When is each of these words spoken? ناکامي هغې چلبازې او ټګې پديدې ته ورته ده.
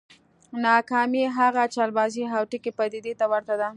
ناکامي 0.63 1.23
هغې 1.37 1.65
چلبازې 1.75 2.23
او 2.37 2.43
ټګې 2.51 2.71
پديدې 2.79 3.13
ته 3.19 3.25
ورته 3.31 3.55
ده. 3.61 3.69